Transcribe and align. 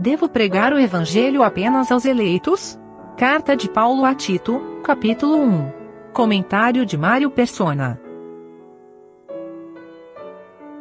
Devo 0.00 0.30
pregar 0.30 0.72
o 0.72 0.78
Evangelho 0.78 1.42
apenas 1.42 1.92
aos 1.92 2.06
eleitos? 2.06 2.78
Carta 3.18 3.54
de 3.54 3.68
Paulo 3.68 4.06
a 4.06 4.14
Tito, 4.14 4.58
capítulo 4.82 5.36
1. 5.36 5.72
Comentário 6.14 6.86
de 6.86 6.96
Mário 6.96 7.30
Persona. 7.30 8.00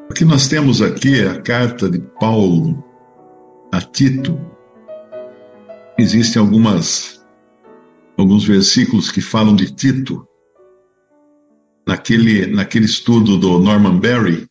O 0.10 0.14
que 0.14 0.24
nós 0.24 0.48
temos 0.48 0.82
aqui 0.82 1.20
é 1.20 1.28
a 1.28 1.42
carta 1.42 1.90
de 1.90 2.00
Paulo 2.18 2.82
a 3.74 3.82
Tito. 3.82 4.40
Existem 5.98 6.42
algumas 6.42 7.22
alguns 8.18 8.46
versículos 8.46 9.12
que 9.12 9.20
falam 9.20 9.54
de 9.54 9.76
Tito. 9.76 10.26
Naquele, 11.86 12.48
naquele 12.48 12.86
estudo 12.86 13.38
do 13.38 13.60
Norman 13.60 14.00
Berry, 14.00 14.48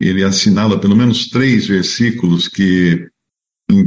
ele 0.00 0.24
assinala 0.24 0.80
pelo 0.80 0.96
menos 0.96 1.28
três 1.28 1.66
versículos 1.66 2.48
que 2.48 3.10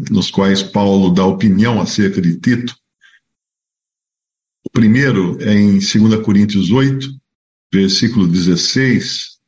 nos 0.10 0.30
quais 0.30 0.62
Paulo 0.62 1.14
dá 1.14 1.26
opinião 1.26 1.82
acerca 1.82 2.22
de 2.22 2.40
Tito. 2.40 2.76
O 4.64 4.70
primeiro 4.70 5.42
é 5.42 5.54
em 5.54 5.80
2 5.80 6.24
Coríntios 6.24 6.72
8, 6.72 7.10
versículo 7.74 8.28
16. 8.28 9.40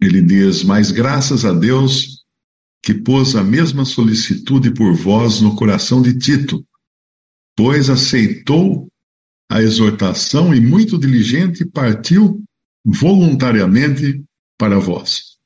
Ele 0.00 0.22
diz: 0.22 0.62
Mas 0.62 0.90
graças 0.90 1.44
a 1.44 1.52
Deus 1.52 2.24
que 2.82 2.94
pôs 2.94 3.34
a 3.34 3.42
mesma 3.42 3.84
solicitude 3.84 4.72
por 4.72 4.94
vós 4.94 5.40
no 5.40 5.56
coração 5.56 6.00
de 6.00 6.16
Tito, 6.16 6.64
pois 7.56 7.90
aceitou 7.90 8.88
a 9.50 9.60
exortação 9.60 10.54
e, 10.54 10.60
muito 10.60 10.98
diligente, 10.98 11.64
partiu 11.64 12.42
voluntariamente 12.84 14.22
para 14.56 14.78
vós. 14.78 15.37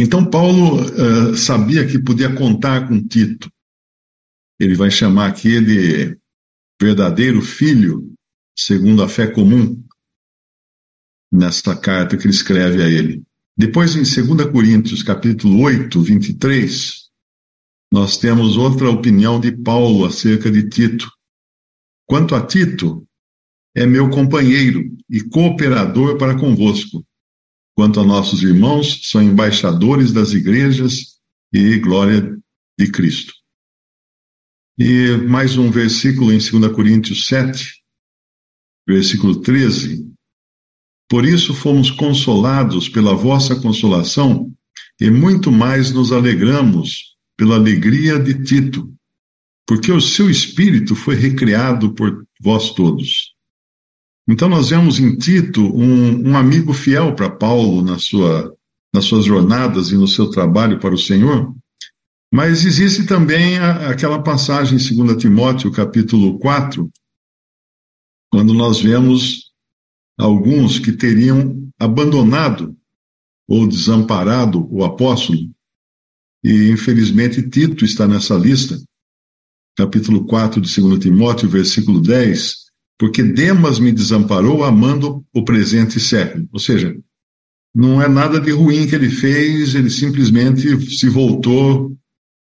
Então, 0.00 0.24
Paulo 0.24 0.80
uh, 0.80 1.36
sabia 1.36 1.84
que 1.84 1.98
podia 1.98 2.32
contar 2.32 2.86
com 2.86 3.04
Tito. 3.04 3.50
Ele 4.56 4.76
vai 4.76 4.92
chamar 4.92 5.26
aqui 5.26 5.60
de 5.60 6.16
verdadeiro 6.80 7.42
filho, 7.42 8.14
segundo 8.56 9.02
a 9.02 9.08
fé 9.08 9.26
comum, 9.26 9.84
nesta 11.32 11.74
carta 11.76 12.16
que 12.16 12.22
ele 12.22 12.32
escreve 12.32 12.80
a 12.80 12.88
ele. 12.88 13.24
Depois, 13.56 13.96
em 13.96 14.24
2 14.24 14.52
Coríntios, 14.52 15.02
capítulo 15.02 15.60
8, 15.62 16.00
23, 16.00 17.08
nós 17.92 18.18
temos 18.18 18.56
outra 18.56 18.88
opinião 18.88 19.40
de 19.40 19.50
Paulo 19.50 20.06
acerca 20.06 20.48
de 20.48 20.68
Tito. 20.68 21.10
Quanto 22.06 22.36
a 22.36 22.46
Tito, 22.46 23.04
é 23.74 23.84
meu 23.84 24.08
companheiro 24.10 24.96
e 25.10 25.22
cooperador 25.22 26.16
para 26.16 26.38
convosco 26.38 27.04
Quanto 27.78 28.00
a 28.00 28.04
nossos 28.04 28.42
irmãos, 28.42 29.02
são 29.04 29.22
embaixadores 29.22 30.10
das 30.10 30.32
igrejas 30.32 31.20
e 31.52 31.78
glória 31.78 32.36
de 32.76 32.90
Cristo. 32.90 33.32
E 34.76 35.16
mais 35.28 35.56
um 35.56 35.70
versículo 35.70 36.32
em 36.32 36.38
2 36.38 36.72
Coríntios 36.72 37.28
7, 37.28 37.80
versículo 38.84 39.36
13. 39.36 40.12
Por 41.08 41.24
isso 41.24 41.54
fomos 41.54 41.88
consolados 41.88 42.88
pela 42.88 43.14
vossa 43.14 43.54
consolação, 43.54 44.52
e 45.00 45.08
muito 45.08 45.52
mais 45.52 45.92
nos 45.92 46.10
alegramos 46.10 47.16
pela 47.36 47.54
alegria 47.54 48.18
de 48.18 48.42
Tito, 48.42 48.92
porque 49.64 49.92
o 49.92 50.00
seu 50.00 50.28
espírito 50.28 50.96
foi 50.96 51.14
recriado 51.14 51.94
por 51.94 52.26
vós 52.40 52.74
todos. 52.74 53.37
Então, 54.28 54.46
nós 54.46 54.68
vemos 54.68 55.00
em 55.00 55.16
Tito 55.16 55.62
um, 55.62 56.28
um 56.28 56.36
amigo 56.36 56.74
fiel 56.74 57.14
para 57.14 57.30
Paulo 57.30 57.82
na 57.82 57.98
sua, 57.98 58.54
nas 58.92 59.06
suas 59.06 59.24
jornadas 59.24 59.90
e 59.90 59.96
no 59.96 60.06
seu 60.06 60.28
trabalho 60.28 60.78
para 60.78 60.94
o 60.94 60.98
Senhor. 60.98 61.56
Mas 62.30 62.66
existe 62.66 63.06
também 63.06 63.56
a, 63.56 63.88
aquela 63.88 64.22
passagem 64.22 64.78
em 64.78 64.96
2 64.96 65.16
Timóteo, 65.16 65.72
capítulo 65.72 66.38
4, 66.38 66.90
quando 68.30 68.52
nós 68.52 68.82
vemos 68.82 69.50
alguns 70.18 70.78
que 70.78 70.92
teriam 70.92 71.66
abandonado 71.78 72.76
ou 73.48 73.66
desamparado 73.66 74.68
o 74.70 74.84
apóstolo. 74.84 75.38
E, 76.44 76.68
infelizmente, 76.68 77.48
Tito 77.48 77.82
está 77.82 78.06
nessa 78.06 78.34
lista. 78.34 78.78
Capítulo 79.74 80.26
4 80.26 80.60
de 80.60 80.80
2 80.82 80.98
Timóteo, 80.98 81.48
versículo 81.48 81.98
10 81.98 82.67
porque 82.98 83.22
Demas 83.22 83.78
me 83.78 83.92
desamparou 83.92 84.64
amando 84.64 85.24
o 85.32 85.44
presente 85.44 86.00
século. 86.00 86.48
Ou 86.52 86.58
seja, 86.58 86.98
não 87.72 88.02
é 88.02 88.08
nada 88.08 88.40
de 88.40 88.50
ruim 88.50 88.88
que 88.88 88.94
ele 88.96 89.08
fez, 89.08 89.76
ele 89.76 89.88
simplesmente 89.88 90.80
se 90.96 91.08
voltou 91.08 91.96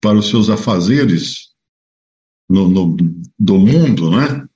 para 0.00 0.16
os 0.16 0.28
seus 0.28 0.48
afazeres 0.48 1.48
no, 2.48 2.68
no, 2.68 2.96
do 3.36 3.58
mundo, 3.58 4.08
né? 4.08 4.46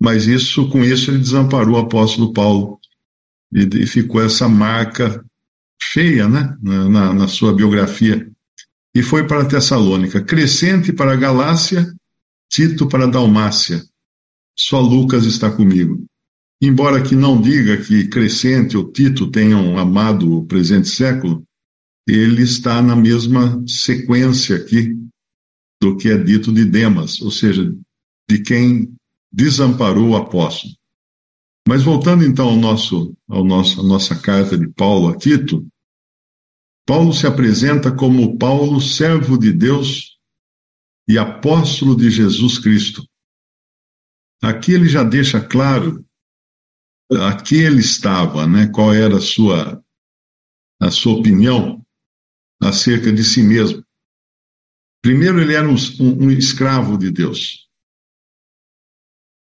Mas 0.00 0.26
isso, 0.26 0.68
com 0.68 0.82
isso, 0.82 1.12
ele 1.12 1.18
desamparou 1.18 1.76
o 1.76 1.78
apóstolo 1.78 2.32
Paulo 2.32 2.80
e, 3.52 3.62
e 3.82 3.86
ficou 3.86 4.20
essa 4.20 4.48
marca 4.48 5.24
feia, 5.80 6.28
né, 6.28 6.56
na, 6.60 7.14
na 7.14 7.28
sua 7.28 7.54
biografia. 7.54 8.28
E 8.92 9.00
foi 9.00 9.28
para 9.28 9.44
Tessalônica, 9.44 10.20
Crescente 10.20 10.92
para 10.92 11.12
a 11.12 11.16
Galácia, 11.16 11.86
Tito 12.50 12.88
para 12.88 13.04
a 13.04 13.08
Dalmácia 13.08 13.80
só 14.56 14.80
Lucas 14.80 15.24
está 15.24 15.50
comigo. 15.50 16.04
Embora 16.60 17.02
que 17.02 17.16
não 17.16 17.40
diga 17.40 17.76
que 17.76 18.06
Crescente 18.08 18.76
ou 18.76 18.90
Tito 18.90 19.30
tenham 19.30 19.76
amado 19.78 20.32
o 20.32 20.46
presente 20.46 20.88
século, 20.88 21.42
ele 22.06 22.42
está 22.42 22.80
na 22.80 22.94
mesma 22.94 23.62
sequência 23.66 24.56
aqui 24.56 24.96
do 25.80 25.96
que 25.96 26.08
é 26.08 26.16
dito 26.16 26.52
de 26.52 26.64
Demas, 26.64 27.20
ou 27.20 27.30
seja, 27.30 27.74
de 28.30 28.38
quem 28.40 28.94
desamparou 29.32 30.10
o 30.10 30.16
apóstolo. 30.16 30.72
Mas 31.66 31.82
voltando 31.82 32.24
então 32.24 32.48
ao 32.48 32.56
nosso, 32.56 33.16
ao 33.28 33.44
nosso, 33.44 33.80
à 33.80 33.84
nossa 33.84 34.14
carta 34.14 34.56
de 34.58 34.68
Paulo 34.68 35.08
a 35.08 35.16
Tito, 35.16 35.66
Paulo 36.86 37.12
se 37.12 37.26
apresenta 37.26 37.92
como 37.92 38.36
Paulo, 38.36 38.80
servo 38.80 39.38
de 39.38 39.52
Deus 39.52 40.18
e 41.08 41.18
apóstolo 41.18 41.96
de 41.96 42.10
Jesus 42.10 42.58
Cristo, 42.58 43.04
Aqui 44.42 44.72
ele 44.72 44.88
já 44.88 45.04
deixa 45.04 45.40
claro 45.40 46.04
aqui 47.20 47.56
ele 47.56 47.80
estava, 47.80 48.46
né? 48.46 48.68
Qual 48.68 48.92
era 48.92 49.16
a 49.16 49.20
sua 49.20 49.82
a 50.80 50.90
sua 50.90 51.14
opinião 51.14 51.84
acerca 52.60 53.12
de 53.12 53.22
si 53.22 53.42
mesmo. 53.42 53.84
Primeiro, 55.00 55.40
ele 55.40 55.54
era 55.54 55.68
um, 55.68 55.76
um, 56.00 56.24
um 56.24 56.30
escravo 56.30 56.98
de 56.98 57.10
Deus. 57.10 57.68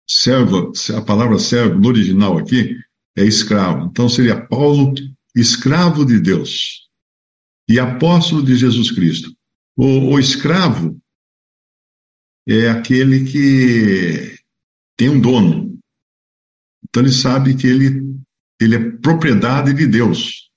Servo, 0.08 0.72
a 0.96 1.02
palavra 1.02 1.38
servo 1.38 1.78
no 1.78 1.88
original 1.88 2.38
aqui 2.38 2.76
é 3.16 3.24
escravo. 3.24 3.86
Então 3.86 4.08
seria 4.08 4.46
Paulo, 4.46 4.94
escravo 5.34 6.04
de 6.04 6.20
Deus 6.20 6.88
e 7.68 7.78
apóstolo 7.78 8.42
de 8.44 8.56
Jesus 8.56 8.90
Cristo. 8.90 9.32
O, 9.76 10.14
o 10.14 10.18
escravo 10.18 11.00
é 12.48 12.68
aquele 12.68 13.30
que 13.30 14.31
tem 15.02 15.08
um 15.08 15.20
dono. 15.20 15.76
Então 16.84 17.02
ele 17.02 17.10
sabe 17.10 17.56
que 17.56 17.66
ele, 17.66 18.16
ele 18.60 18.76
é 18.76 18.90
propriedade 18.98 19.74
de 19.74 19.84
Deus. 19.84 20.48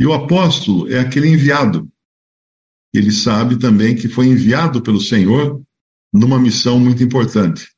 E 0.00 0.04
o 0.04 0.12
apóstolo 0.12 0.92
é 0.92 0.98
aquele 0.98 1.28
enviado. 1.28 1.88
Ele 2.92 3.12
sabe 3.12 3.56
também 3.56 3.94
que 3.94 4.08
foi 4.08 4.26
enviado 4.26 4.82
pelo 4.82 5.00
Senhor 5.00 5.62
numa 6.12 6.40
missão 6.40 6.80
muito 6.80 7.04
importante. 7.04 7.70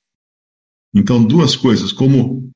Então, 0.94 1.22
duas 1.22 1.54
coisas. 1.54 1.92
Como, 1.92 2.50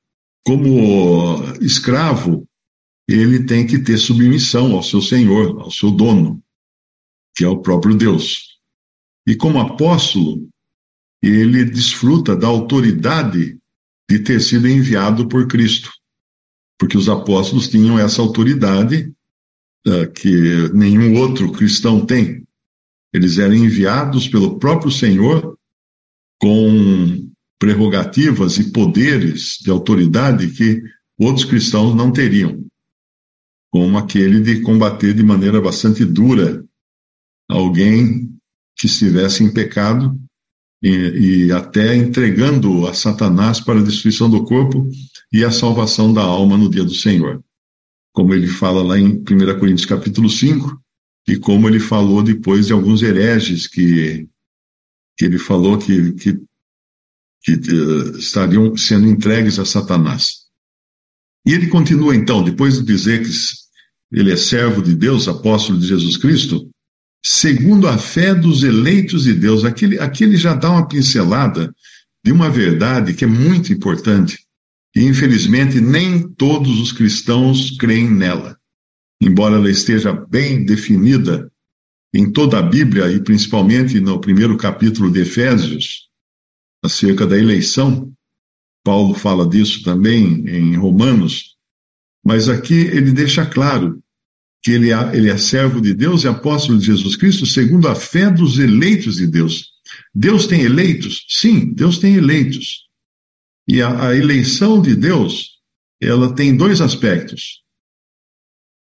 como 0.46 1.44
escravo, 1.60 2.48
ele 3.06 3.44
tem 3.44 3.66
que 3.66 3.78
ter 3.78 3.98
submissão 3.98 4.72
ao 4.72 4.82
seu 4.82 5.02
Senhor, 5.02 5.60
ao 5.60 5.70
seu 5.70 5.90
dono, 5.90 6.42
que 7.36 7.44
é 7.44 7.48
o 7.48 7.60
próprio 7.60 7.94
Deus. 7.94 8.58
E 9.26 9.36
como 9.36 9.60
apóstolo, 9.60 10.48
ele 11.22 11.64
desfruta 11.64 12.36
da 12.36 12.48
autoridade 12.48 13.58
de 14.10 14.18
ter 14.18 14.40
sido 14.40 14.68
enviado 14.68 15.28
por 15.28 15.46
Cristo, 15.46 15.90
porque 16.78 16.98
os 16.98 17.08
apóstolos 17.08 17.68
tinham 17.68 17.98
essa 17.98 18.20
autoridade 18.20 19.12
uh, 19.86 20.10
que 20.12 20.68
nenhum 20.74 21.16
outro 21.18 21.52
cristão 21.52 22.04
tem. 22.04 22.44
Eles 23.12 23.38
eram 23.38 23.54
enviados 23.54 24.26
pelo 24.26 24.58
próprio 24.58 24.90
Senhor 24.90 25.56
com 26.40 27.30
prerrogativas 27.58 28.58
e 28.58 28.72
poderes 28.72 29.58
de 29.62 29.70
autoridade 29.70 30.48
que 30.48 30.82
outros 31.16 31.44
cristãos 31.44 31.94
não 31.94 32.12
teriam, 32.12 32.66
como 33.70 33.96
aquele 33.96 34.40
de 34.40 34.60
combater 34.62 35.14
de 35.14 35.22
maneira 35.22 35.60
bastante 35.60 36.04
dura 36.04 36.64
alguém 37.48 38.36
que 38.76 38.86
estivesse 38.86 39.44
em 39.44 39.52
pecado 39.52 40.18
e, 40.82 41.46
e 41.46 41.52
até 41.52 41.94
entregando 41.94 42.86
a 42.86 42.94
Satanás 42.94 43.60
para 43.60 43.78
a 43.78 43.84
destruição 43.84 44.28
do 44.28 44.44
corpo 44.44 44.88
e 45.32 45.44
a 45.44 45.50
salvação 45.50 46.12
da 46.12 46.22
alma 46.22 46.56
no 46.56 46.68
dia 46.68 46.84
do 46.84 46.94
Senhor. 46.94 47.42
Como 48.12 48.34
ele 48.34 48.48
fala 48.48 48.82
lá 48.82 48.98
em 48.98 49.12
1 49.12 49.22
Coríntios 49.58 49.86
capítulo 49.86 50.28
5, 50.28 50.82
e 51.28 51.36
como 51.36 51.68
ele 51.68 51.78
falou 51.78 52.22
depois 52.22 52.66
de 52.66 52.72
alguns 52.72 53.00
hereges 53.02 53.68
que, 53.68 54.28
que 55.16 55.24
ele 55.24 55.38
falou 55.38 55.78
que, 55.78 56.12
que, 56.14 56.40
que 57.42 57.52
uh, 57.52 58.18
estariam 58.18 58.76
sendo 58.76 59.06
entregues 59.06 59.58
a 59.58 59.64
Satanás. 59.64 60.42
E 61.46 61.52
ele 61.52 61.68
continua 61.68 62.14
então, 62.14 62.42
depois 62.42 62.78
de 62.78 62.84
dizer 62.84 63.22
que 63.22 63.30
ele 64.10 64.32
é 64.32 64.36
servo 64.36 64.82
de 64.82 64.94
Deus, 64.94 65.28
apóstolo 65.28 65.78
de 65.78 65.86
Jesus 65.86 66.16
Cristo, 66.16 66.71
segundo 67.24 67.86
a 67.86 67.96
fé 67.96 68.34
dos 68.34 68.62
eleitos 68.62 69.24
de 69.24 69.34
Deus. 69.34 69.64
Aqui, 69.64 69.98
aqui 69.98 70.24
ele 70.24 70.36
já 70.36 70.54
dá 70.54 70.70
uma 70.70 70.88
pincelada 70.88 71.74
de 72.24 72.32
uma 72.32 72.50
verdade 72.50 73.14
que 73.14 73.24
é 73.24 73.28
muito 73.28 73.72
importante. 73.72 74.40
E 74.94 75.02
infelizmente 75.04 75.80
nem 75.80 76.28
todos 76.28 76.80
os 76.80 76.92
cristãos 76.92 77.76
creem 77.78 78.10
nela. 78.10 78.58
Embora 79.20 79.56
ela 79.56 79.70
esteja 79.70 80.12
bem 80.12 80.64
definida 80.64 81.50
em 82.12 82.30
toda 82.30 82.58
a 82.58 82.62
Bíblia 82.62 83.10
e 83.10 83.22
principalmente 83.22 84.00
no 84.00 84.20
primeiro 84.20 84.56
capítulo 84.56 85.10
de 85.10 85.20
Efésios, 85.20 86.08
acerca 86.84 87.26
da 87.26 87.38
eleição, 87.38 88.12
Paulo 88.84 89.14
fala 89.14 89.48
disso 89.48 89.82
também 89.84 90.46
em 90.48 90.74
Romanos, 90.74 91.56
mas 92.24 92.48
aqui 92.48 92.74
ele 92.74 93.12
deixa 93.12 93.46
claro 93.46 94.01
que 94.62 94.70
ele 94.70 94.92
é, 94.92 95.16
ele 95.16 95.28
é 95.28 95.36
servo 95.36 95.80
de 95.80 95.92
Deus 95.92 96.22
e 96.22 96.28
apóstolo 96.28 96.78
de 96.78 96.86
Jesus 96.86 97.16
Cristo 97.16 97.44
segundo 97.44 97.88
a 97.88 97.94
fé 97.94 98.30
dos 98.30 98.58
eleitos 98.58 99.16
de 99.16 99.26
Deus. 99.26 99.72
Deus 100.14 100.46
tem 100.46 100.62
eleitos? 100.62 101.26
Sim, 101.28 101.72
Deus 101.72 101.98
tem 101.98 102.14
eleitos. 102.14 102.86
E 103.68 103.82
a, 103.82 104.08
a 104.08 104.16
eleição 104.16 104.80
de 104.80 104.94
Deus, 104.94 105.58
ela 106.00 106.34
tem 106.34 106.56
dois 106.56 106.80
aspectos. 106.80 107.62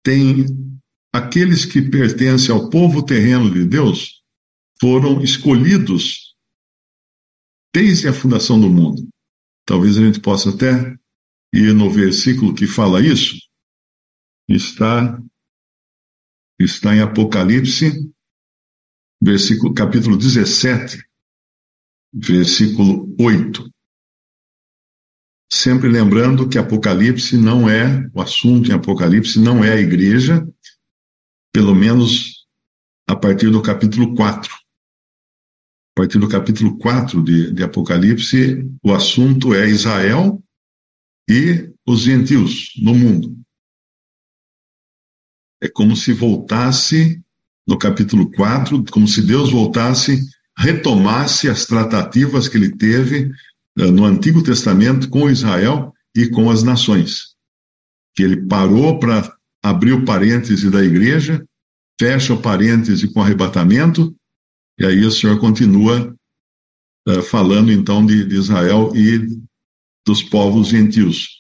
Tem 0.05 0.47
aqueles 1.13 1.65
que 1.65 1.83
pertencem 1.83 2.55
ao 2.55 2.71
povo 2.71 3.03
terreno 3.03 3.51
de 3.53 3.65
Deus, 3.65 4.23
foram 4.81 5.23
escolhidos 5.23 6.35
desde 7.75 8.09
a 8.09 8.13
fundação 8.13 8.61
do 8.61 8.71
mundo. 8.71 9.09
Talvez 9.67 9.99
a 9.99 10.01
gente 10.01 10.21
possa 10.21 10.51
até 10.51 10.95
ir 11.53 11.75
no 11.75 11.91
versículo 11.91 12.55
que 12.55 12.67
fala 12.67 13.05
isso. 13.05 13.37
Está 14.49 15.21
está 16.59 16.95
em 16.95 17.01
Apocalipse, 17.01 18.11
versículo 19.23 19.75
capítulo 19.75 20.17
17, 20.17 20.99
versículo 22.13 23.15
8. 23.21 23.71
Sempre 25.51 25.89
lembrando 25.89 26.49
que 26.49 26.59
Apocalipse 26.59 27.37
não 27.37 27.69
é, 27.69 28.09
o 28.13 28.21
assunto 28.21 28.71
em 28.71 28.75
Apocalipse 28.75 29.39
não 29.39 29.63
é 29.63 29.73
a 29.73 29.81
igreja, 29.81 30.47
pelo 31.53 31.75
menos 31.75 32.47
a 33.09 33.15
partir 33.15 33.51
do 33.51 33.63
capítulo 33.63 34.15
4. 34.15 34.53
A 34.53 36.01
partir 36.01 36.19
do 36.19 36.29
capítulo 36.29 36.77
4 36.79 37.23
de, 37.23 37.53
de 37.53 37.63
Apocalipse, 37.63 38.69
o 38.83 38.93
assunto 38.93 39.55
é 39.55 39.69
Israel 39.69 40.43
e 41.29 41.73
os 41.87 42.01
gentios 42.01 42.73
no 42.83 42.95
mundo. 42.95 43.46
É 45.67 45.69
como 45.69 45.97
se 45.97 46.13
voltasse, 46.13 47.21
no 47.67 47.77
capítulo 47.77 48.31
4, 48.31 48.85
como 48.85 49.09
se 49.09 49.21
Deus 49.21 49.51
voltasse, 49.51 50.25
retomasse 50.57 51.49
as 51.49 51.67
tratativas 51.67 52.49
que 52.49 52.57
ele 52.57 52.77
teve 52.77 53.33
uh, 53.77 53.91
no 53.91 54.05
Antigo 54.05 54.45
Testamento 54.45 55.09
com 55.09 55.29
Israel 55.29 55.93
e 56.15 56.29
com 56.29 56.49
as 56.49 56.63
nações. 56.63 57.35
Que 58.15 58.23
ele 58.23 58.47
parou 58.47 59.01
para 59.01 59.37
abrir 59.61 59.93
o 59.93 60.05
parêntese 60.05 60.71
da 60.71 60.85
igreja, 60.85 61.45
fecha 62.01 62.33
o 62.33 62.41
parêntese 62.41 63.09
com 63.09 63.21
arrebatamento, 63.21 64.15
e 64.79 64.87
aí 64.87 65.05
o 65.05 65.11
Senhor 65.11 65.41
continua 65.41 66.17
uh, 67.09 67.23
falando 67.23 67.73
então 67.73 68.07
de, 68.07 68.25
de 68.25 68.37
Israel 68.37 68.93
e 68.95 69.37
dos 70.07 70.23
povos 70.23 70.69
gentios. 70.69 71.36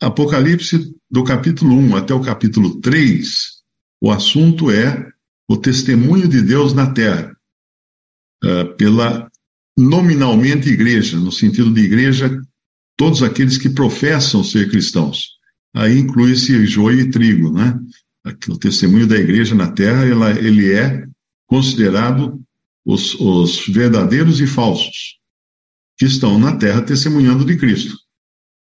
Apocalipse, 0.00 0.94
do 1.10 1.22
capítulo 1.22 1.76
1 1.76 1.96
até 1.96 2.14
o 2.14 2.22
capítulo 2.22 2.80
3, 2.80 3.60
o 4.00 4.10
assunto 4.10 4.70
é 4.70 5.10
o 5.48 5.56
testemunho 5.56 6.26
de 6.26 6.40
Deus 6.40 6.72
na 6.72 6.90
terra, 6.92 7.36
uh, 8.44 8.74
pela 8.76 9.30
nominalmente 9.76 10.68
igreja, 10.68 11.18
no 11.18 11.30
sentido 11.30 11.72
de 11.72 11.82
igreja, 11.82 12.40
todos 12.96 13.22
aqueles 13.22 13.58
que 13.58 13.68
professam 13.68 14.42
ser 14.42 14.70
cristãos. 14.70 15.38
Aí 15.74 15.98
inclui-se 15.98 16.66
joio 16.66 17.00
e 17.00 17.10
trigo, 17.10 17.52
né? 17.52 17.78
O 18.48 18.58
testemunho 18.58 19.06
da 19.06 19.16
igreja 19.16 19.54
na 19.54 19.70
terra, 19.72 20.04
ela, 20.04 20.30
ele 20.38 20.72
é 20.72 21.06
considerado 21.46 22.40
os, 22.84 23.14
os 23.14 23.66
verdadeiros 23.66 24.40
e 24.40 24.46
falsos 24.46 25.18
que 25.98 26.04
estão 26.04 26.38
na 26.38 26.56
terra 26.56 26.82
testemunhando 26.82 27.44
de 27.44 27.56
Cristo. 27.56 27.96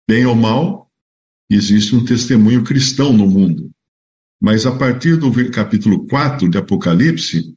Bem 0.09 0.27
ou 0.27 0.35
mal, 0.35 0.80
existe 1.55 1.94
um 1.97 2.05
testemunho 2.05 2.64
cristão 2.64 3.12
no 3.12 3.26
mundo. 3.26 3.70
Mas 4.41 4.64
a 4.64 4.76
partir 4.76 5.17
do 5.17 5.31
capítulo 5.50 6.06
4 6.06 6.49
de 6.49 6.56
Apocalipse, 6.56 7.55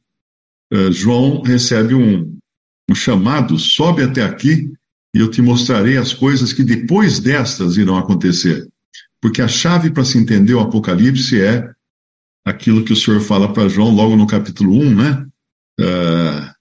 uh, 0.72 0.92
João 0.92 1.42
recebe 1.42 1.94
um, 1.94 2.36
um 2.90 2.94
chamado: 2.94 3.58
sobe 3.58 4.02
até 4.02 4.22
aqui 4.22 4.70
e 5.14 5.18
eu 5.18 5.30
te 5.30 5.40
mostrarei 5.40 5.96
as 5.96 6.12
coisas 6.12 6.52
que 6.52 6.64
depois 6.64 7.20
destas 7.20 7.76
irão 7.76 7.96
acontecer. 7.96 8.68
Porque 9.20 9.40
a 9.40 9.48
chave 9.48 9.90
para 9.90 10.04
se 10.04 10.18
entender 10.18 10.54
o 10.54 10.60
Apocalipse 10.60 11.40
é 11.40 11.72
aquilo 12.44 12.84
que 12.84 12.92
o 12.92 12.96
Senhor 12.96 13.20
fala 13.20 13.50
para 13.52 13.68
João 13.68 13.94
logo 13.94 14.16
no 14.16 14.26
capítulo 14.26 14.74
1, 14.74 14.94
né? 14.94 15.26
Uh, 15.80 16.54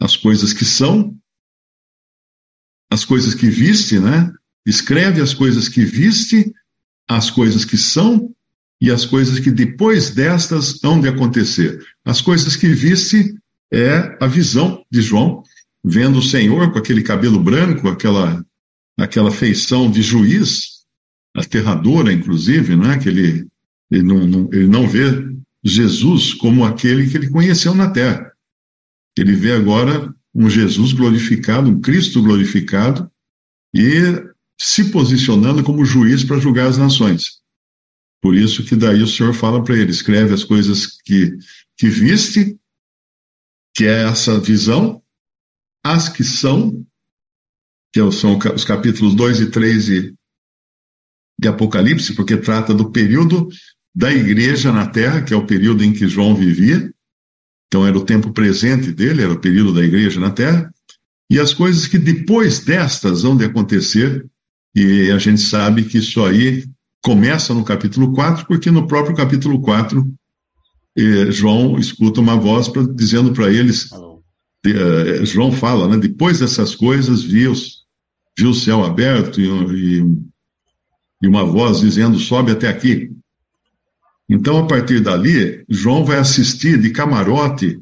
as 0.00 0.16
coisas 0.16 0.52
que 0.52 0.64
são, 0.64 1.16
as 2.90 3.04
coisas 3.04 3.34
que 3.34 3.48
viste, 3.50 3.98
né? 3.98 4.32
Escreve 4.70 5.20
as 5.20 5.34
coisas 5.34 5.68
que 5.68 5.84
viste, 5.84 6.52
as 7.08 7.28
coisas 7.28 7.64
que 7.64 7.76
são 7.76 8.32
e 8.80 8.88
as 8.88 9.04
coisas 9.04 9.40
que 9.40 9.50
depois 9.50 10.10
destas 10.10 10.82
hão 10.84 11.00
de 11.00 11.08
acontecer. 11.08 11.84
As 12.04 12.20
coisas 12.20 12.54
que 12.54 12.68
viste 12.68 13.34
é 13.72 14.16
a 14.20 14.28
visão 14.28 14.84
de 14.88 15.02
João, 15.02 15.42
vendo 15.82 16.20
o 16.20 16.22
Senhor 16.22 16.72
com 16.72 16.78
aquele 16.78 17.02
cabelo 17.02 17.42
branco, 17.42 17.88
aquela, 17.88 18.46
aquela 18.96 19.32
feição 19.32 19.90
de 19.90 20.02
juiz, 20.02 20.84
aterradora, 21.36 22.12
inclusive, 22.12 22.76
né? 22.76 22.96
que 22.96 23.08
ele, 23.08 23.48
ele, 23.90 24.04
não, 24.04 24.24
não, 24.24 24.48
ele 24.52 24.68
não 24.68 24.86
vê 24.86 25.34
Jesus 25.64 26.32
como 26.32 26.64
aquele 26.64 27.10
que 27.10 27.16
ele 27.16 27.28
conheceu 27.28 27.74
na 27.74 27.90
terra. 27.90 28.30
Ele 29.18 29.32
vê 29.34 29.52
agora 29.52 30.14
um 30.32 30.48
Jesus 30.48 30.92
glorificado, 30.92 31.68
um 31.68 31.80
Cristo 31.80 32.22
glorificado, 32.22 33.10
e 33.74 34.29
se 34.62 34.90
posicionando 34.90 35.64
como 35.64 35.86
juiz 35.86 36.22
para 36.22 36.38
julgar 36.38 36.66
as 36.66 36.76
nações. 36.76 37.40
Por 38.20 38.36
isso 38.36 38.62
que 38.62 38.76
daí 38.76 39.02
o 39.02 39.06
Senhor 39.06 39.32
fala 39.32 39.64
para 39.64 39.74
ele, 39.74 39.90
escreve 39.90 40.34
as 40.34 40.44
coisas 40.44 40.86
que, 41.02 41.34
que 41.78 41.88
viste, 41.88 42.58
que 43.74 43.86
é 43.86 44.02
essa 44.02 44.38
visão, 44.38 45.02
as 45.82 46.10
que 46.10 46.22
são, 46.22 46.86
que 47.90 48.00
é 48.00 48.10
são 48.10 48.38
os 48.54 48.62
capítulos 48.62 49.14
2 49.14 49.40
e 49.40 49.50
3 49.50 49.84
de, 49.86 50.14
de 51.40 51.48
Apocalipse, 51.48 52.14
porque 52.14 52.36
trata 52.36 52.74
do 52.74 52.90
período 52.90 53.48
da 53.94 54.12
igreja 54.12 54.70
na 54.70 54.86
terra, 54.86 55.22
que 55.22 55.32
é 55.32 55.36
o 55.36 55.46
período 55.46 55.82
em 55.82 55.94
que 55.94 56.06
João 56.06 56.34
vivia. 56.36 56.92
Então 57.66 57.86
era 57.86 57.96
o 57.96 58.04
tempo 58.04 58.30
presente 58.30 58.92
dele, 58.92 59.22
era 59.22 59.32
o 59.32 59.40
período 59.40 59.72
da 59.72 59.82
igreja 59.82 60.20
na 60.20 60.30
terra. 60.30 60.70
E 61.30 61.40
as 61.40 61.54
coisas 61.54 61.86
que 61.86 61.98
depois 61.98 62.60
destas 62.60 63.22
vão 63.22 63.34
de 63.34 63.46
acontecer, 63.46 64.28
e 64.74 65.10
a 65.10 65.18
gente 65.18 65.40
sabe 65.40 65.84
que 65.84 65.98
isso 65.98 66.24
aí 66.24 66.64
começa 67.02 67.52
no 67.54 67.64
capítulo 67.64 68.12
4, 68.12 68.46
porque 68.46 68.70
no 68.70 68.86
próprio 68.86 69.16
capítulo 69.16 69.60
4, 69.60 70.06
eh, 70.96 71.30
João 71.30 71.78
escuta 71.78 72.20
uma 72.20 72.36
voz 72.36 72.68
pra, 72.68 72.82
dizendo 72.82 73.32
para 73.32 73.50
eles, 73.50 73.90
eh, 74.66 75.24
João 75.24 75.50
fala, 75.50 75.88
né, 75.88 75.96
depois 75.96 76.38
dessas 76.38 76.74
coisas, 76.74 77.22
viu, 77.22 77.52
viu 78.38 78.50
o 78.50 78.54
céu 78.54 78.84
aberto 78.84 79.40
e, 79.40 79.46
e, 79.46 80.04
e 81.22 81.28
uma 81.28 81.44
voz 81.44 81.80
dizendo, 81.80 82.18
sobe 82.18 82.52
até 82.52 82.68
aqui. 82.68 83.10
Então, 84.28 84.58
a 84.58 84.66
partir 84.66 85.00
dali, 85.00 85.64
João 85.68 86.04
vai 86.04 86.18
assistir 86.18 86.80
de 86.80 86.90
camarote 86.90 87.80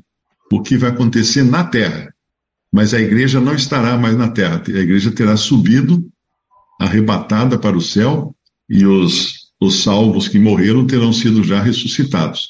o 0.50 0.62
que 0.62 0.78
vai 0.78 0.90
acontecer 0.90 1.42
na 1.42 1.62
terra. 1.62 2.12
Mas 2.72 2.94
a 2.94 3.00
igreja 3.00 3.40
não 3.40 3.54
estará 3.54 3.98
mais 3.98 4.16
na 4.16 4.30
terra, 4.30 4.62
a 4.66 4.70
igreja 4.70 5.10
terá 5.10 5.36
subido 5.36 6.06
arrebatada 6.78 7.58
para 7.58 7.76
o 7.76 7.80
céu 7.80 8.34
e 8.68 8.86
os, 8.86 9.50
os 9.60 9.82
salvos 9.82 10.28
que 10.28 10.38
morreram 10.38 10.86
terão 10.86 11.12
sido 11.12 11.42
já 11.42 11.60
ressuscitados. 11.60 12.48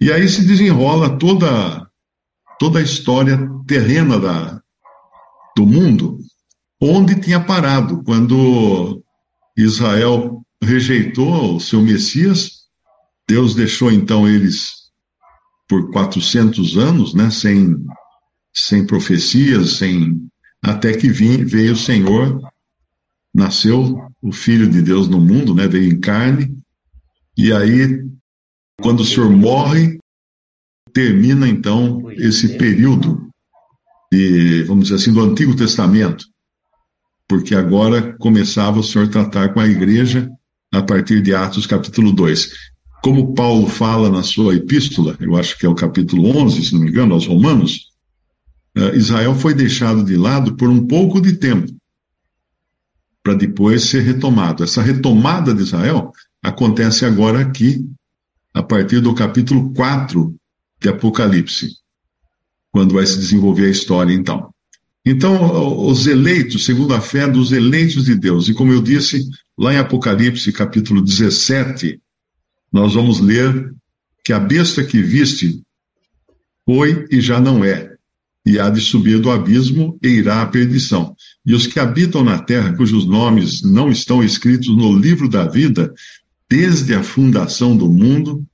E 0.00 0.10
aí 0.10 0.28
se 0.28 0.46
desenrola 0.46 1.18
toda, 1.18 1.86
toda 2.58 2.78
a 2.78 2.82
história 2.82 3.38
terrena 3.66 4.18
da, 4.18 4.60
do 5.54 5.66
mundo, 5.66 6.18
onde 6.80 7.20
tinha 7.20 7.38
parado 7.38 8.02
quando 8.02 9.02
Israel 9.56 10.40
rejeitou 10.62 11.56
o 11.56 11.60
seu 11.60 11.82
Messias. 11.82 12.60
Deus 13.28 13.54
deixou 13.54 13.92
então 13.92 14.26
eles 14.26 14.80
por 15.68 15.90
400 15.92 16.78
anos, 16.78 17.14
né, 17.14 17.30
sem, 17.30 17.76
sem 18.52 18.84
profecias, 18.84 19.74
sem 19.74 20.28
até 20.62 20.92
que 20.94 21.08
vim, 21.08 21.44
veio 21.44 21.74
o 21.74 21.76
Senhor, 21.76 22.40
nasceu 23.34 24.00
o 24.20 24.32
Filho 24.32 24.68
de 24.68 24.82
Deus 24.82 25.08
no 25.08 25.20
mundo, 25.20 25.54
né, 25.54 25.66
veio 25.66 25.92
em 25.92 26.00
carne, 26.00 26.56
e 27.36 27.52
aí, 27.52 28.02
quando 28.80 29.00
o 29.00 29.04
Senhor 29.04 29.30
morre, 29.30 29.98
termina 30.92 31.48
então 31.48 32.10
esse 32.12 32.58
período 32.58 33.30
de, 34.12 34.64
vamos 34.64 34.84
dizer 34.84 34.96
assim, 34.96 35.12
do 35.12 35.20
Antigo 35.20 35.54
Testamento, 35.54 36.26
porque 37.28 37.54
agora 37.54 38.14
começava 38.18 38.80
o 38.80 38.82
Senhor 38.82 39.08
tratar 39.08 39.54
com 39.54 39.60
a 39.60 39.68
igreja 39.68 40.28
a 40.72 40.82
partir 40.82 41.22
de 41.22 41.34
Atos 41.34 41.66
capítulo 41.66 42.12
2. 42.12 42.50
Como 43.02 43.32
Paulo 43.34 43.66
fala 43.66 44.10
na 44.10 44.22
sua 44.22 44.54
epístola, 44.54 45.16
eu 45.20 45.36
acho 45.36 45.56
que 45.58 45.64
é 45.64 45.68
o 45.68 45.74
capítulo 45.74 46.36
11, 46.36 46.64
se 46.64 46.74
não 46.74 46.82
me 46.82 46.90
engano, 46.90 47.14
aos 47.14 47.26
Romanos, 47.26 47.88
uh, 48.76 48.94
Israel 48.94 49.34
foi 49.34 49.54
deixado 49.54 50.04
de 50.04 50.16
lado 50.16 50.56
por 50.56 50.68
um 50.68 50.86
pouco 50.86 51.20
de 51.20 51.34
tempo, 51.34 51.72
para 53.22 53.34
depois 53.34 53.84
ser 53.84 54.00
retomado. 54.00 54.64
Essa 54.64 54.82
retomada 54.82 55.54
de 55.54 55.62
Israel 55.62 56.12
acontece 56.42 57.04
agora 57.04 57.40
aqui, 57.40 57.84
a 58.52 58.62
partir 58.62 59.00
do 59.00 59.14
capítulo 59.14 59.72
4 59.74 60.34
de 60.80 60.88
Apocalipse, 60.88 61.76
quando 62.72 62.94
vai 62.94 63.06
se 63.06 63.18
desenvolver 63.18 63.66
a 63.66 63.70
história, 63.70 64.12
então. 64.12 64.52
Então, 65.04 65.86
os 65.86 66.06
eleitos, 66.06 66.64
segundo 66.64 66.94
a 66.94 67.00
fé 67.00 67.26
dos 67.26 67.52
eleitos 67.52 68.04
de 68.04 68.14
Deus, 68.14 68.48
e 68.48 68.54
como 68.54 68.72
eu 68.72 68.82
disse, 68.82 69.26
lá 69.56 69.72
em 69.72 69.78
Apocalipse, 69.78 70.52
capítulo 70.52 71.00
17, 71.02 72.00
nós 72.72 72.94
vamos 72.94 73.20
ler 73.20 73.74
que 74.24 74.32
a 74.32 74.38
besta 74.38 74.84
que 74.84 75.02
viste 75.02 75.62
foi 76.64 77.06
e 77.10 77.20
já 77.20 77.40
não 77.40 77.64
é, 77.64 77.89
e 78.44 78.58
há 78.58 78.70
de 78.70 78.80
subir 78.80 79.20
do 79.20 79.30
abismo 79.30 79.98
e 80.02 80.08
irá 80.08 80.42
à 80.42 80.46
perdição. 80.46 81.14
E 81.44 81.54
os 81.54 81.66
que 81.66 81.78
habitam 81.78 82.24
na 82.24 82.38
terra, 82.38 82.72
cujos 82.72 83.06
nomes 83.06 83.62
não 83.62 83.90
estão 83.90 84.22
escritos 84.22 84.68
no 84.68 84.96
livro 84.96 85.28
da 85.28 85.46
vida, 85.46 85.92
desde 86.48 86.94
a 86.94 87.02
fundação 87.02 87.76
do 87.76 87.90
mundo, 87.90 88.44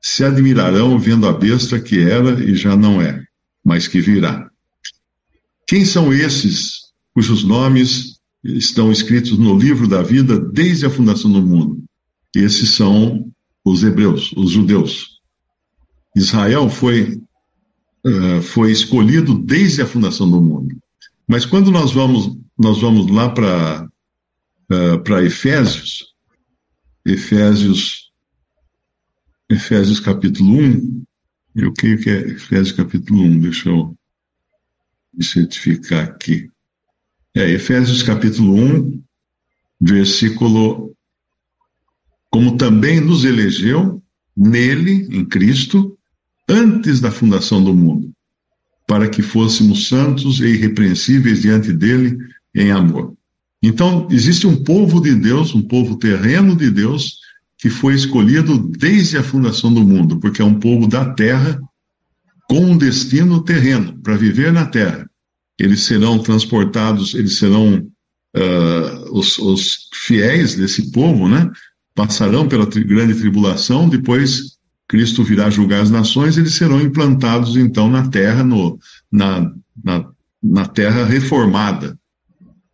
se 0.00 0.24
admirarão 0.24 0.98
vendo 0.98 1.26
a 1.26 1.32
besta 1.32 1.80
que 1.80 1.98
era 1.98 2.42
e 2.42 2.54
já 2.54 2.76
não 2.76 3.00
é, 3.00 3.22
mas 3.64 3.86
que 3.86 4.00
virá. 4.00 4.48
Quem 5.66 5.84
são 5.84 6.12
esses 6.12 6.80
cujos 7.14 7.44
nomes 7.44 8.18
estão 8.42 8.90
escritos 8.90 9.38
no 9.38 9.58
livro 9.58 9.86
da 9.86 10.02
vida 10.02 10.38
desde 10.38 10.86
a 10.86 10.90
fundação 10.90 11.30
do 11.30 11.42
mundo? 11.42 11.82
Esses 12.34 12.70
são 12.70 13.30
os 13.64 13.82
hebreus, 13.82 14.32
os 14.36 14.50
judeus. 14.50 15.20
Israel 16.16 16.68
foi, 16.68 17.20
uh, 18.06 18.42
foi 18.42 18.70
escolhido 18.70 19.38
desde 19.38 19.82
a 19.82 19.86
fundação 19.86 20.30
do 20.30 20.40
mundo. 20.40 20.76
Mas 21.26 21.46
quando 21.46 21.70
nós 21.70 21.92
vamos, 21.92 22.36
nós 22.58 22.80
vamos 22.80 23.10
lá 23.10 23.28
para 23.30 23.88
uh, 24.70 25.18
Efésios, 25.24 26.14
Efésios, 27.04 28.10
Efésios 29.48 30.00
capítulo 30.00 30.58
1, 30.58 31.04
eu 31.56 31.72
creio 31.72 32.00
que 32.00 32.10
é 32.10 32.20
Efésios 32.20 32.72
capítulo 32.72 33.22
1, 33.22 33.40
deixa 33.40 33.68
eu 33.68 33.96
me 35.12 35.24
certificar 35.24 36.04
aqui. 36.04 36.48
É 37.34 37.48
Efésios 37.50 38.02
capítulo 38.02 38.54
1, 38.54 39.02
versículo. 39.80 40.94
Como 42.30 42.56
também 42.56 43.00
nos 43.00 43.24
elegeu 43.24 44.00
nele, 44.36 45.08
em 45.10 45.24
Cristo, 45.24 45.98
antes 46.50 47.00
da 47.00 47.10
fundação 47.10 47.62
do 47.62 47.72
mundo, 47.72 48.10
para 48.86 49.08
que 49.08 49.22
fôssemos 49.22 49.86
santos 49.86 50.40
e 50.40 50.46
irrepreensíveis 50.46 51.40
diante 51.40 51.72
dele 51.72 52.18
em 52.54 52.72
amor. 52.72 53.14
Então, 53.62 54.08
existe 54.10 54.46
um 54.46 54.56
povo 54.64 55.00
de 55.00 55.14
Deus, 55.14 55.54
um 55.54 55.62
povo 55.62 55.96
terreno 55.96 56.56
de 56.56 56.70
Deus, 56.70 57.18
que 57.56 57.70
foi 57.70 57.94
escolhido 57.94 58.58
desde 58.58 59.16
a 59.16 59.22
fundação 59.22 59.72
do 59.72 59.82
mundo, 59.82 60.18
porque 60.18 60.42
é 60.42 60.44
um 60.44 60.58
povo 60.58 60.88
da 60.88 61.14
terra 61.14 61.60
com 62.48 62.72
um 62.72 62.76
destino 62.76 63.40
terreno, 63.42 63.96
para 64.02 64.16
viver 64.16 64.52
na 64.52 64.66
terra. 64.66 65.08
Eles 65.58 65.82
serão 65.82 66.18
transportados, 66.18 67.14
eles 67.14 67.36
serão 67.36 67.86
uh, 68.36 69.16
os, 69.18 69.38
os, 69.38 69.88
fiéis 69.92 70.56
desse 70.56 70.90
povo, 70.90 71.28
né? 71.28 71.48
Passarão 71.94 72.48
pela 72.48 72.66
tri 72.66 72.82
grande 72.82 73.14
tribulação, 73.14 73.88
depois 73.88 74.58
Cristo 74.90 75.24
virá 75.24 75.48
julgar 75.48 75.80
as 75.80 75.90
nações, 75.90 76.36
eles 76.36 76.54
serão 76.54 76.80
implantados 76.80 77.56
então 77.56 77.88
na 77.88 78.08
terra, 78.08 78.44
no, 78.44 78.78
na, 79.10 79.50
na, 79.82 80.06
na 80.42 80.66
terra 80.66 81.04
reformada. 81.04 81.96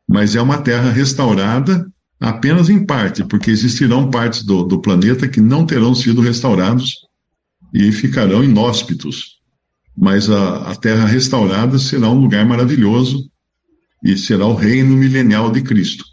Mas 0.08 0.34
é 0.34 0.40
uma 0.40 0.58
terra 0.58 0.90
restaurada 0.90 1.86
apenas 2.18 2.68
em 2.68 2.84
parte, 2.84 3.22
porque 3.24 3.50
existirão 3.50 4.10
partes 4.10 4.42
do, 4.42 4.64
do 4.64 4.80
planeta 4.80 5.28
que 5.28 5.40
não 5.40 5.66
terão 5.66 5.94
sido 5.94 6.20
restaurados 6.20 6.94
e 7.74 7.92
ficarão 7.92 8.42
inóspitos 8.42 9.36
mas 9.96 10.28
a, 10.28 10.70
a 10.70 10.76
terra 10.76 11.06
restaurada 11.06 11.78
será 11.78 12.10
um 12.10 12.20
lugar 12.20 12.44
maravilhoso 12.44 13.30
e 14.04 14.16
será 14.16 14.46
o 14.46 14.54
reino 14.54 14.94
milenial 14.94 15.50
de 15.50 15.62
Cristo. 15.62 16.04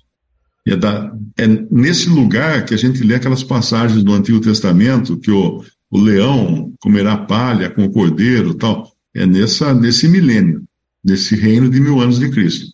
É, 0.65 0.77
da, 0.77 1.13
é 1.37 1.45
nesse 1.69 2.07
lugar 2.07 2.63
que 2.63 2.73
a 2.73 2.77
gente 2.77 3.03
lê 3.03 3.15
aquelas 3.15 3.43
passagens 3.43 4.01
do 4.01 4.13
Antigo 4.13 4.39
Testamento 4.39 5.17
que 5.17 5.29
o, 5.29 5.65
o 5.93 5.99
leão 5.99 6.73
comerá 6.79 7.15
palha 7.15 7.69
com 7.69 7.85
o 7.85 7.91
cordeiro 7.91 8.55
tal. 8.55 8.91
É 9.13 9.27
nessa, 9.27 9.75
nesse 9.75 10.07
milênio, 10.07 10.63
nesse 11.05 11.35
reino 11.35 11.69
de 11.69 11.79
mil 11.79 12.01
anos 12.01 12.17
de 12.17 12.31
Cristo. 12.31 12.65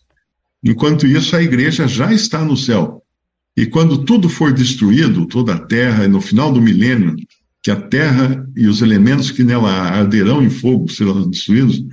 Enquanto 0.64 1.06
isso, 1.06 1.36
a 1.36 1.44
igreja 1.44 1.86
já 1.86 2.14
está 2.14 2.46
no 2.46 2.56
céu. 2.56 3.04
E 3.58 3.66
quando 3.66 4.06
tudo 4.06 4.30
for 4.30 4.54
destruído, 4.54 5.26
toda 5.26 5.56
a 5.56 5.60
terra, 5.60 6.06
e 6.06 6.08
no 6.08 6.22
final 6.22 6.50
do 6.54 6.62
milênio, 6.62 7.18
que 7.62 7.70
a 7.70 7.76
terra 7.76 8.48
e 8.56 8.68
os 8.68 8.82
elementos 8.82 9.32
que 9.32 9.44
nela 9.44 9.70
arderão 9.70 10.42
em 10.42 10.50
fogo 10.50 10.90
serão 10.90 11.30
destruídos, 11.30 11.84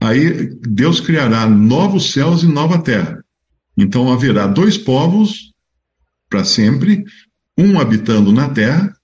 aí 0.00 0.52
Deus 0.60 0.98
criará 0.98 1.48
novos 1.48 2.10
céus 2.10 2.42
e 2.42 2.48
nova 2.48 2.78
terra. 2.78 3.24
Então 3.76 4.12
haverá 4.12 4.48
dois 4.48 4.76
povos 4.76 5.52
para 6.28 6.44
sempre, 6.44 7.04
um 7.56 7.78
habitando 7.78 8.32
na 8.32 8.48
terra 8.48 8.95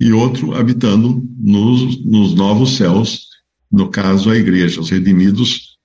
e 0.00 0.12
outro 0.12 0.54
habitando 0.54 1.22
nos, 1.38 2.04
nos 2.04 2.34
novos 2.34 2.76
céus, 2.76 3.26
no 3.70 3.90
caso 3.90 4.30
a 4.30 4.36
igreja, 4.36 4.80
os 4.80 4.90
redimidos 4.90 5.76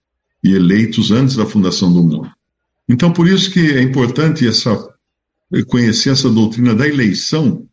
e 0.44 0.54
eleitos 0.54 1.12
antes 1.12 1.36
da 1.36 1.46
fundação 1.46 1.92
do 1.92 2.04
mundo. 2.04 2.32
Então 2.88 3.12
por 3.12 3.28
isso 3.28 3.52
que 3.52 3.60
é 3.60 3.82
importante 3.82 4.48
essa, 4.48 4.78
conhecer 5.68 6.12
essa 6.12 6.30
doutrina 6.30 6.76
da 6.76 6.88
eleição 6.88 7.68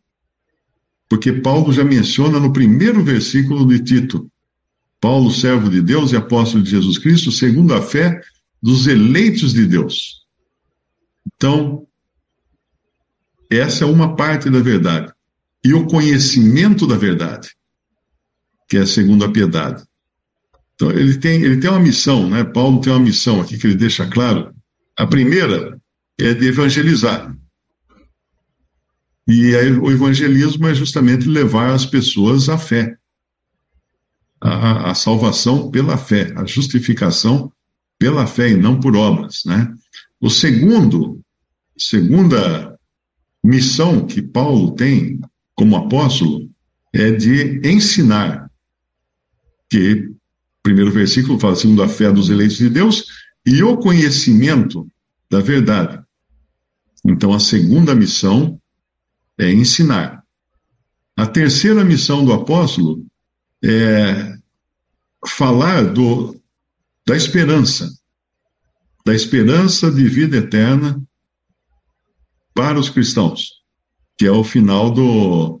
porque 1.11 1.33
Paulo 1.33 1.73
já 1.73 1.83
menciona 1.83 2.39
no 2.39 2.53
primeiro 2.53 3.03
versículo 3.03 3.67
de 3.67 3.83
Tito. 3.83 4.31
Paulo, 5.01 5.29
servo 5.29 5.69
de 5.69 5.81
Deus 5.81 6.13
e 6.13 6.15
apóstolo 6.15 6.63
de 6.63 6.69
Jesus 6.69 6.97
Cristo, 6.97 7.33
segundo 7.33 7.73
a 7.73 7.81
fé 7.81 8.21
dos 8.63 8.87
eleitos 8.87 9.53
de 9.53 9.65
Deus. 9.65 10.25
Então, 11.27 11.85
essa 13.49 13.83
é 13.83 13.87
uma 13.87 14.15
parte 14.15 14.49
da 14.49 14.61
verdade. 14.61 15.11
E 15.63 15.73
o 15.73 15.85
conhecimento 15.85 16.87
da 16.87 16.97
verdade, 16.97 17.49
que 18.67 18.77
é 18.77 18.85
segundo 18.85 19.23
a 19.23 19.31
piedade. 19.31 19.83
Então, 20.73 20.89
ele 20.89 21.17
tem, 21.17 21.43
ele 21.43 21.57
tem 21.57 21.69
uma 21.69 21.79
missão, 21.79 22.27
né? 22.27 22.43
Paulo 22.43 22.81
tem 22.81 22.91
uma 22.91 22.99
missão 22.99 23.39
aqui 23.39 23.57
que 23.57 23.67
ele 23.67 23.75
deixa 23.75 24.07
claro. 24.07 24.51
A 24.97 25.05
primeira 25.05 25.79
é 26.19 26.33
de 26.33 26.47
evangelizar. 26.47 27.35
E 29.27 29.55
aí, 29.55 29.71
o 29.73 29.91
evangelismo 29.91 30.67
é 30.67 30.73
justamente 30.73 31.27
levar 31.27 31.73
as 31.73 31.85
pessoas 31.85 32.49
à 32.49 32.57
fé, 32.57 32.97
a, 34.41 34.95
salvação 34.95 35.69
pela 35.69 35.97
fé, 35.97 36.33
a 36.35 36.45
justificação 36.45 37.51
pela 37.99 38.25
fé 38.25 38.49
e 38.49 38.57
não 38.57 38.79
por 38.79 38.95
obras, 38.95 39.43
né? 39.45 39.71
O 40.19 40.29
segundo, 40.29 41.21
segunda 41.77 42.75
missão 43.43 44.05
que 44.05 44.21
Paulo 44.21 44.71
tem 44.71 45.19
como 45.55 45.75
apóstolo 45.75 46.49
é 46.93 47.11
de 47.11 47.61
ensinar, 47.67 48.49
que 49.69 50.11
primeiro 50.61 50.91
versículo 50.91 51.39
fala 51.39 51.55
segundo 51.55 51.81
a 51.83 51.87
fé 51.87 52.11
dos 52.11 52.29
eleitos 52.29 52.57
de 52.57 52.69
Deus 52.69 53.05
e 53.45 53.63
o 53.63 53.77
conhecimento 53.77 54.87
da 55.29 55.39
verdade. 55.39 56.01
Então 57.05 57.33
a 57.33 57.39
segunda 57.39 57.95
missão 57.95 58.61
é 59.37 59.51
ensinar. 59.51 60.23
A 61.15 61.25
terceira 61.25 61.83
missão 61.83 62.23
do 62.23 62.33
apóstolo 62.33 63.05
é 63.63 64.35
falar 65.27 65.83
do, 65.83 66.39
da 67.05 67.15
esperança, 67.15 67.91
da 69.05 69.13
esperança 69.13 69.91
de 69.91 70.07
vida 70.07 70.37
eterna 70.37 71.01
para 72.53 72.79
os 72.79 72.89
cristãos, 72.89 73.60
que 74.17 74.25
é 74.25 74.31
o 74.31 74.43
final 74.43 74.91
do, 74.91 75.59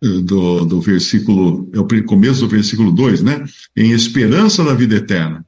do, 0.00 0.64
do 0.64 0.80
versículo, 0.80 1.70
é 1.72 1.78
o 1.78 2.04
começo 2.04 2.40
do 2.40 2.48
versículo 2.48 2.90
2, 2.90 3.22
né? 3.22 3.44
Em 3.76 3.92
esperança 3.92 4.64
da 4.64 4.74
vida 4.74 4.96
eterna, 4.96 5.46